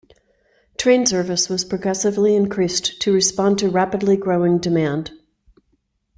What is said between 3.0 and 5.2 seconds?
to respond to rapidly growing demand.